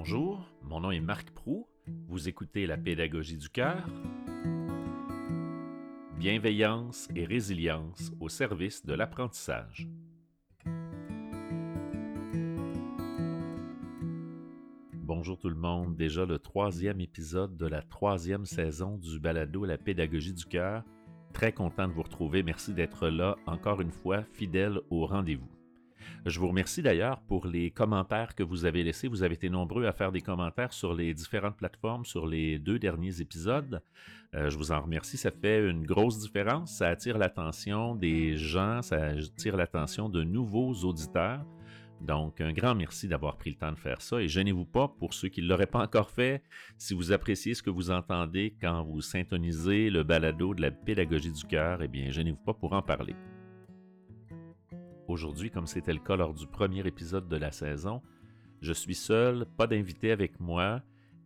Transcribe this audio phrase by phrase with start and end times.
[0.00, 1.66] Bonjour, mon nom est Marc Prou.
[2.06, 3.84] Vous écoutez la pédagogie du cœur.
[6.16, 9.88] Bienveillance et résilience au service de l'apprentissage.
[14.94, 19.78] Bonjour tout le monde, déjà le troisième épisode de la troisième saison du balado La
[19.78, 20.84] pédagogie du cœur.
[21.32, 25.57] Très content de vous retrouver, merci d'être là encore une fois, fidèle au rendez-vous.
[26.26, 29.08] Je vous remercie d'ailleurs pour les commentaires que vous avez laissés.
[29.08, 32.78] Vous avez été nombreux à faire des commentaires sur les différentes plateformes sur les deux
[32.78, 33.82] derniers épisodes.
[34.34, 35.16] Euh, je vous en remercie.
[35.16, 36.76] Ça fait une grosse différence.
[36.76, 41.44] Ça attire l'attention des gens, ça attire l'attention de nouveaux auditeurs.
[42.00, 45.14] Donc, un grand merci d'avoir pris le temps de faire ça et gênez-vous pas pour
[45.14, 46.42] ceux qui ne l'auraient pas encore fait.
[46.76, 51.32] Si vous appréciez ce que vous entendez quand vous syntonisez le balado de la pédagogie
[51.32, 53.16] du cœur, eh bien, gênez-vous pas pour en parler.
[55.08, 58.02] Aujourd'hui, comme c'était le cas lors du premier épisode de la saison,
[58.60, 60.82] je suis seul, pas d'invité avec moi,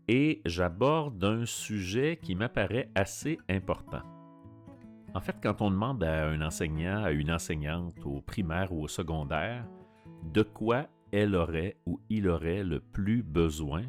[0.07, 4.03] et j'aborde un sujet qui m'apparaît assez important.
[5.15, 8.89] En fait, quand on demande à un enseignant, à une enseignante au primaire ou au
[8.89, 9.67] secondaire,
[10.23, 13.83] de quoi elle aurait ou il aurait le plus besoin,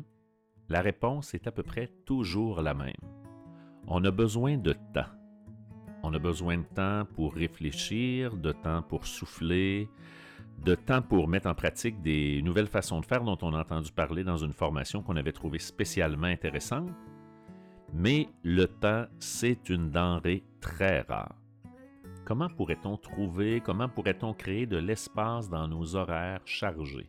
[0.70, 2.94] la réponse est à peu près toujours la même.
[3.88, 5.06] On a besoin de temps.
[6.04, 9.88] On a besoin de temps pour réfléchir, de temps pour souffler,
[10.64, 13.92] de temps pour mettre en pratique des nouvelles façons de faire dont on a entendu
[13.92, 16.92] parler dans une formation qu'on avait trouvée spécialement intéressante.
[17.94, 21.36] Mais le temps, c'est une denrée très rare.
[22.26, 27.08] Comment pourrait-on trouver, comment pourrait-on créer de l'espace dans nos horaires chargés?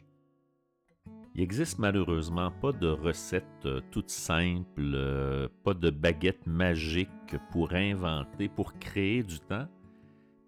[1.37, 7.09] Il n'existe malheureusement pas de recette euh, toute simple, euh, pas de baguette magique
[7.51, 9.67] pour inventer, pour créer du temps,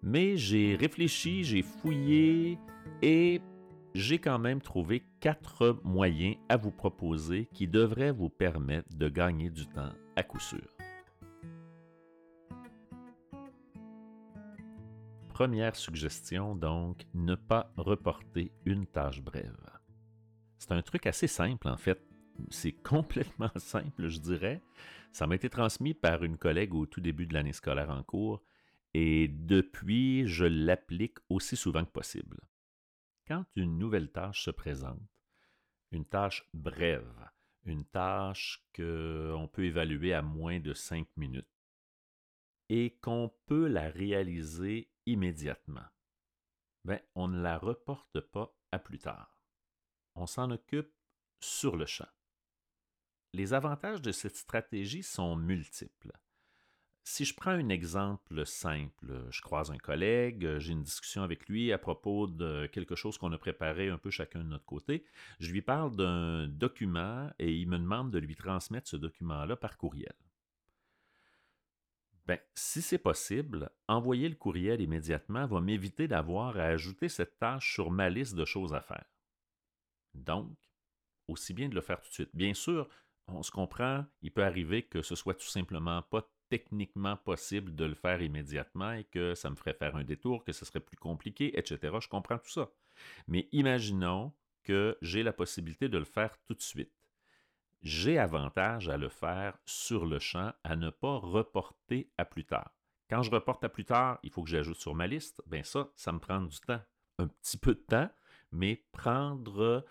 [0.01, 2.57] mais j'ai réfléchi, j'ai fouillé
[3.01, 3.41] et
[3.95, 9.49] j'ai quand même trouvé quatre moyens à vous proposer qui devraient vous permettre de gagner
[9.49, 10.69] du temps à coup sûr.
[15.27, 19.76] Première suggestion donc, ne pas reporter une tâche brève.
[20.57, 22.01] C'est un truc assez simple, en fait.
[22.49, 24.61] C'est complètement simple, je dirais.
[25.11, 28.43] Ça m'a été transmis par une collègue au tout début de l'année scolaire en cours,
[28.93, 32.39] et depuis, je l'applique aussi souvent que possible.
[33.27, 35.01] Quand une nouvelle tâche se présente,
[35.91, 37.29] une tâche brève,
[37.65, 41.47] une tâche qu'on peut évaluer à moins de cinq minutes,
[42.69, 45.87] et qu'on peut la réaliser immédiatement,
[46.85, 49.36] ben, on ne la reporte pas à plus tard
[50.17, 50.91] on s'en occupe
[51.39, 52.07] sur le champ.
[53.33, 56.11] Les avantages de cette stratégie sont multiples.
[57.03, 61.71] Si je prends un exemple simple, je croise un collègue, j'ai une discussion avec lui
[61.71, 65.05] à propos de quelque chose qu'on a préparé un peu chacun de notre côté,
[65.39, 69.77] je lui parle d'un document et il me demande de lui transmettre ce document-là par
[69.77, 70.15] courriel.
[72.25, 77.73] Ben, si c'est possible, envoyer le courriel immédiatement va m'éviter d'avoir à ajouter cette tâche
[77.73, 79.05] sur ma liste de choses à faire.
[80.17, 80.55] Donc,
[81.27, 82.29] aussi bien de le faire tout de suite.
[82.33, 82.87] Bien sûr,
[83.27, 87.85] on se comprend, il peut arriver que ce soit tout simplement pas techniquement possible de
[87.85, 90.97] le faire immédiatement et que ça me ferait faire un détour, que ce serait plus
[90.97, 91.97] compliqué, etc.
[91.99, 92.69] Je comprends tout ça.
[93.27, 94.33] Mais imaginons
[94.63, 96.93] que j'ai la possibilité de le faire tout de suite.
[97.81, 102.73] J'ai avantage à le faire sur le champ, à ne pas reporter à plus tard.
[103.09, 105.41] Quand je reporte à plus tard, il faut que j'ajoute sur ma liste.
[105.45, 106.81] Bien ça, ça me prend du temps.
[107.19, 108.09] Un petit peu de temps,
[108.51, 109.85] mais prendre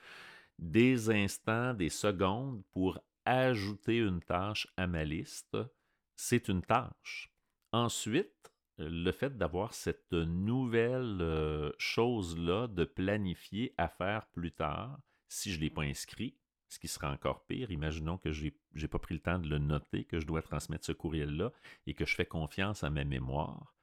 [0.58, 5.56] des instants, des secondes pour ajouter une tâche à ma liste,
[6.14, 7.32] c'est une tâche.
[7.72, 15.50] Ensuite, le fait d'avoir cette nouvelle euh, chose-là de planifier à faire plus tard, si
[15.50, 16.36] je ne l'ai pas inscrit,
[16.68, 19.58] ce qui sera encore pire, imaginons que je n'ai pas pris le temps de le
[19.58, 21.52] noter, que je dois transmettre ce courriel-là
[21.86, 23.75] et que je fais confiance à ma mémoire,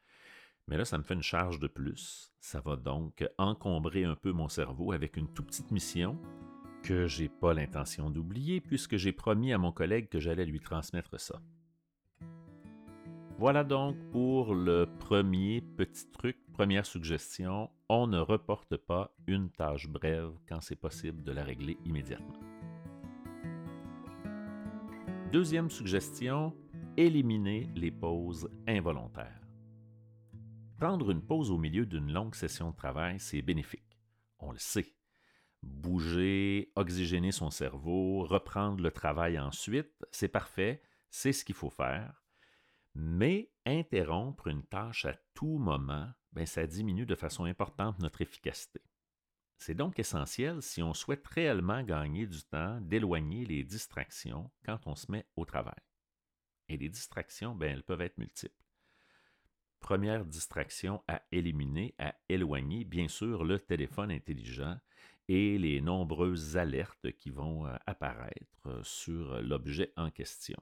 [0.68, 2.32] mais là, ça me fait une charge de plus.
[2.40, 6.20] Ça va donc encombrer un peu mon cerveau avec une toute petite mission
[6.84, 11.20] que j'ai pas l'intention d'oublier puisque j'ai promis à mon collègue que j'allais lui transmettre
[11.20, 11.42] ça.
[13.40, 19.88] Voilà donc pour le premier petit truc, première suggestion, on ne reporte pas une tâche
[19.88, 22.40] brève quand c'est possible de la régler immédiatement.
[25.32, 26.54] Deuxième suggestion,
[26.96, 29.43] éliminer les pauses involontaires.
[30.78, 33.98] Prendre une pause au milieu d'une longue session de travail, c'est bénéfique.
[34.40, 34.96] On le sait.
[35.62, 42.22] Bouger, oxygéner son cerveau, reprendre le travail ensuite, c'est parfait, c'est ce qu'il faut faire.
[42.96, 48.82] Mais interrompre une tâche à tout moment, ben, ça diminue de façon importante notre efficacité.
[49.58, 54.96] C'est donc essentiel, si on souhaite réellement gagner du temps, d'éloigner les distractions quand on
[54.96, 55.80] se met au travail.
[56.68, 58.63] Et les distractions, ben, elles peuvent être multiples.
[59.84, 64.78] Première distraction à éliminer, à éloigner, bien sûr, le téléphone intelligent
[65.28, 70.58] et les nombreuses alertes qui vont euh, apparaître euh, sur l'objet en question.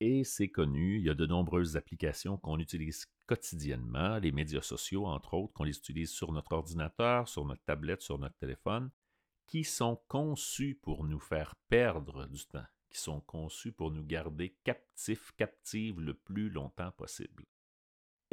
[0.00, 5.06] Et c'est connu, il y a de nombreuses applications qu'on utilise quotidiennement, les médias sociaux,
[5.06, 8.90] entre autres, qu'on les utilise sur notre ordinateur, sur notre tablette, sur notre téléphone,
[9.46, 14.58] qui sont conçus pour nous faire perdre du temps, qui sont conçus pour nous garder
[14.62, 17.46] captifs, captives le plus longtemps possible.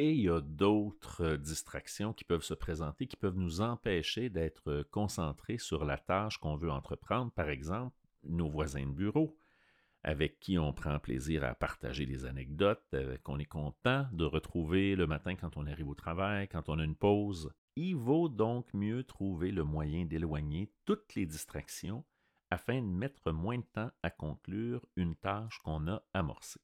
[0.01, 4.29] Et il y a d'autres euh, distractions qui peuvent se présenter, qui peuvent nous empêcher
[4.29, 7.33] d'être euh, concentrés sur la tâche qu'on veut entreprendre.
[7.33, 9.37] Par exemple, nos voisins de bureau,
[10.05, 14.95] avec qui on prend plaisir à partager des anecdotes, euh, qu'on est content de retrouver
[14.95, 17.51] le matin quand on arrive au travail, quand on a une pause.
[17.75, 22.05] Il vaut donc mieux trouver le moyen d'éloigner toutes les distractions
[22.51, 26.61] afin de mettre moins de temps à conclure une tâche qu'on a amorcée.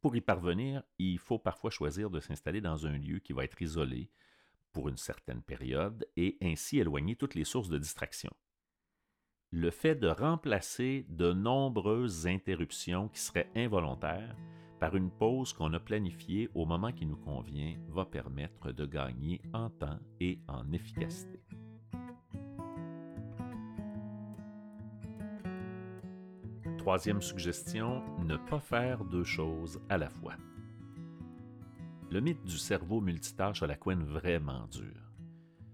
[0.00, 3.60] Pour y parvenir, il faut parfois choisir de s'installer dans un lieu qui va être
[3.60, 4.10] isolé
[4.72, 8.30] pour une certaine période et ainsi éloigner toutes les sources de distraction.
[9.50, 14.36] Le fait de remplacer de nombreuses interruptions qui seraient involontaires
[14.78, 19.40] par une pause qu'on a planifiée au moment qui nous convient va permettre de gagner
[19.52, 21.40] en temps et en efficacité.
[26.88, 30.36] Troisième suggestion, ne pas faire deux choses à la fois.
[32.10, 35.12] Le mythe du cerveau multitâche a la couenne vraiment dure.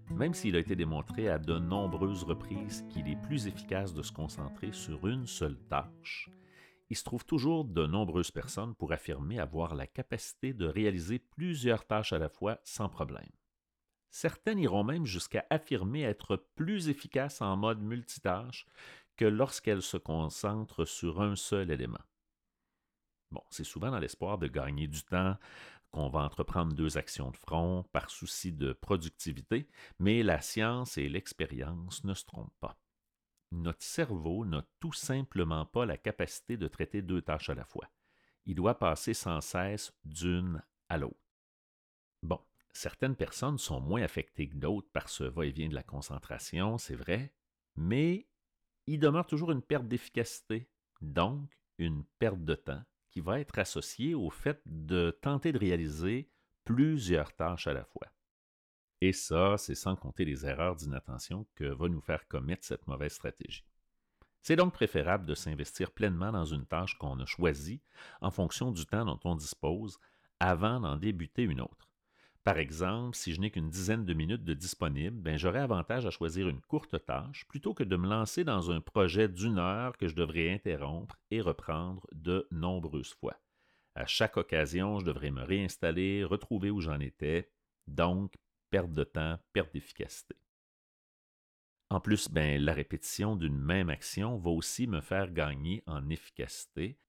[0.09, 4.11] Même s'il a été démontré à de nombreuses reprises qu'il est plus efficace de se
[4.11, 6.29] concentrer sur une seule tâche,
[6.89, 11.87] il se trouve toujours de nombreuses personnes pour affirmer avoir la capacité de réaliser plusieurs
[11.87, 13.31] tâches à la fois sans problème.
[14.09, 18.65] Certaines iront même jusqu'à affirmer être plus efficaces en mode multitâche
[19.17, 22.03] que lorsqu'elle se concentre sur un seul élément.
[23.31, 25.37] Bon, c'est souvent dans l'espoir de gagner du temps
[25.91, 29.67] qu'on va entreprendre deux actions de front par souci de productivité,
[29.99, 32.77] mais la science et l'expérience ne se trompent pas.
[33.51, 37.89] Notre cerveau n'a tout simplement pas la capacité de traiter deux tâches à la fois.
[38.45, 41.15] Il doit passer sans cesse d'une à l'autre.
[42.21, 42.39] Bon,
[42.73, 47.33] certaines personnes sont moins affectées que d'autres par ce va-et-vient de la concentration, c'est vrai,
[47.75, 48.27] mais
[48.87, 50.69] il demeure toujours une perte d'efficacité,
[51.01, 56.29] donc une perte de temps qui va être associée au fait de tenter de réaliser
[56.63, 58.07] plusieurs tâches à la fois.
[59.01, 63.13] Et ça, c'est sans compter les erreurs d'inattention que va nous faire commettre cette mauvaise
[63.13, 63.65] stratégie.
[64.41, 67.81] C'est donc préférable de s'investir pleinement dans une tâche qu'on a choisie
[68.21, 69.99] en fonction du temps dont on dispose
[70.39, 71.89] avant d'en débuter une autre.
[72.45, 76.11] Par exemple, si je n'ai qu'une dizaine de minutes de disponible, ben j'aurais avantage à
[76.11, 80.07] choisir une courte tâche plutôt que de me lancer dans un projet d'une heure que
[80.07, 83.35] je devrais interrompre et reprendre de nombreuses fois.
[83.95, 87.51] À chaque occasion, je devrais me réinstaller, retrouver où j'en étais,
[87.87, 88.35] donc
[88.69, 90.35] perte de temps, perte d'efficacité.
[91.89, 96.99] En plus, ben, la répétition d'une même action va aussi me faire gagner en efficacité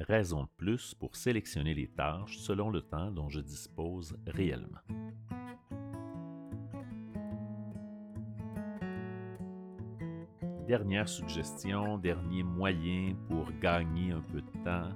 [0.00, 4.78] raison de plus pour sélectionner les tâches selon le temps dont je dispose réellement.
[10.66, 14.90] Dernière suggestion, dernier moyen pour gagner un peu de temps,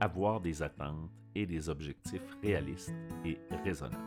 [0.00, 4.02] avoir des attentes et des objectifs réalistes et raisonnables.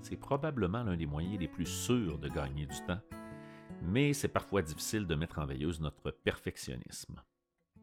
[0.00, 3.00] C'est probablement l'un des moyens les plus sûrs de gagner du temps
[3.82, 7.22] mais c'est parfois difficile de mettre en veilleuse notre perfectionnisme.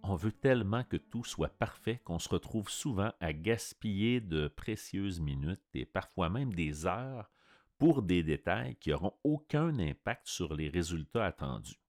[0.04, 5.20] On veut tellement que tout soit parfait qu'on se retrouve souvent à gaspiller de précieuses
[5.20, 7.30] minutes et parfois même des heures
[7.78, 11.80] pour des détails qui n'auront aucun impact sur les résultats attendus.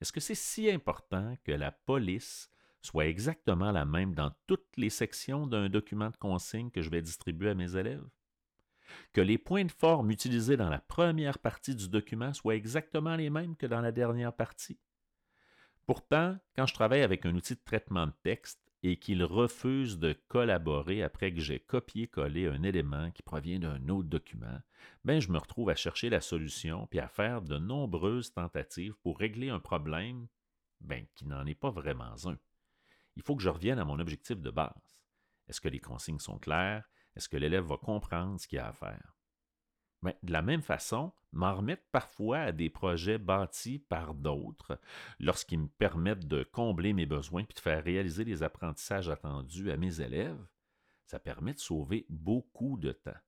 [0.00, 2.50] Est-ce que c'est si important que la police
[2.82, 7.02] soit exactement la même dans toutes les sections d'un document de consigne que je vais
[7.02, 8.06] distribuer à mes élèves?
[9.12, 13.30] Que les points de forme utilisés dans la première partie du document soient exactement les
[13.30, 14.78] mêmes que dans la dernière partie.
[15.86, 20.14] Pourtant, quand je travaille avec un outil de traitement de texte et qu'il refuse de
[20.28, 24.60] collaborer après que j'ai copié-collé un élément qui provient d'un autre document,
[25.04, 29.18] ben je me retrouve à chercher la solution puis à faire de nombreuses tentatives pour
[29.18, 30.26] régler un problème
[30.80, 32.36] ben, qui n'en est pas vraiment un.
[33.16, 34.98] Il faut que je revienne à mon objectif de base.
[35.48, 36.88] Est-ce que les consignes sont claires?
[37.16, 39.16] Est-ce que l'élève va comprendre ce qu'il a à faire?
[40.02, 44.78] Mais de la même façon, m'en remettre parfois à des projets bâtis par d'autres
[45.18, 49.76] lorsqu'ils me permettent de combler mes besoins puis de faire réaliser les apprentissages attendus à
[49.76, 50.46] mes élèves,
[51.06, 53.18] ça permet de sauver beaucoup de temps.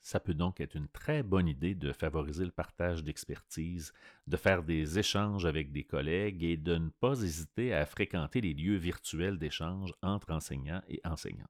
[0.00, 3.92] Ça peut donc être une très bonne idée de favoriser le partage d'expertise,
[4.26, 8.52] de faire des échanges avec des collègues et de ne pas hésiter à fréquenter les
[8.52, 11.48] lieux virtuels d'échange entre enseignants et enseignants.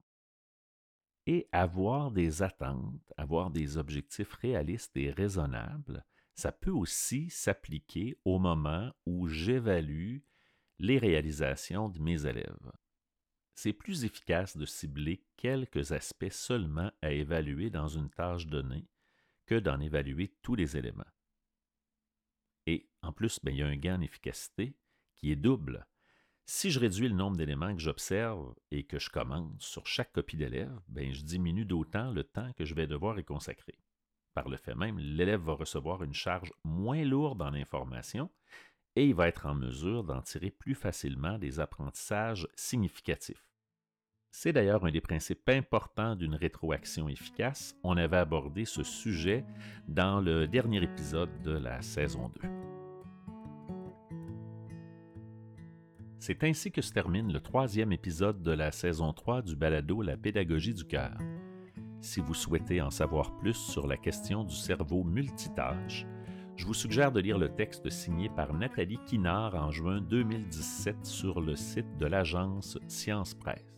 [1.26, 8.38] Et avoir des attentes, avoir des objectifs réalistes et raisonnables, ça peut aussi s'appliquer au
[8.38, 10.18] moment où j'évalue
[10.78, 12.72] les réalisations de mes élèves
[13.54, 18.88] c'est plus efficace de cibler quelques aspects seulement à évaluer dans une tâche donnée
[19.46, 21.04] que d'en évaluer tous les éléments.
[22.66, 24.76] Et en plus, ben, il y a un gain en efficacité
[25.14, 25.86] qui est double.
[26.44, 30.36] Si je réduis le nombre d'éléments que j'observe et que je commence sur chaque copie
[30.36, 33.78] d'élève, ben, je diminue d'autant le temps que je vais devoir y consacrer.
[34.34, 38.30] Par le fait même, l'élève va recevoir une charge moins lourde en information
[38.96, 43.46] et il va être en mesure d'en tirer plus facilement des apprentissages significatifs.
[44.30, 47.76] C'est d'ailleurs un des principes importants d'une rétroaction efficace.
[47.82, 49.44] On avait abordé ce sujet
[49.88, 52.61] dans le dernier épisode de la saison 2.
[56.24, 60.16] C'est ainsi que se termine le troisième épisode de la saison 3 du balado La
[60.16, 61.18] pédagogie du cœur.
[62.00, 66.06] Si vous souhaitez en savoir plus sur la question du cerveau multitâche,
[66.54, 71.40] je vous suggère de lire le texte signé par Nathalie Kinard en juin 2017 sur
[71.40, 73.72] le site de l'agence Science Presse.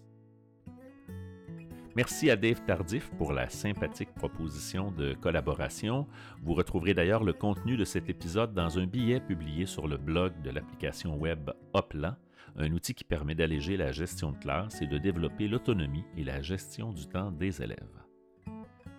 [1.97, 6.09] Merci à Dave Tardif pour la sympathique proposition de collaboration.
[6.43, 10.33] Vous retrouverez d'ailleurs le contenu de cet épisode dans un billet publié sur le blog
[10.43, 12.17] de l'application web Hoplan,
[12.57, 16.43] un outil qui permet d'alléger la gestion de classe et de développer l'autonomie et la
[16.43, 18.05] gestion du temps des élèves.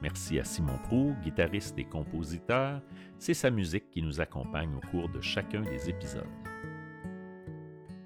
[0.01, 2.81] Merci à Simon Prou, guitariste et compositeur.
[3.17, 6.23] C'est sa musique qui nous accompagne au cours de chacun des épisodes.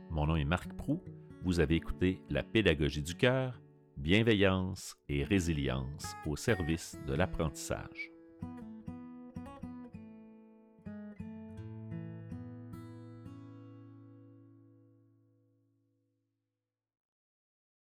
[0.09, 1.01] Mon nom est Marc Prou.
[1.43, 3.59] Vous avez écouté La pédagogie du cœur,
[3.97, 8.18] bienveillance et résilience au service de l'apprentissage.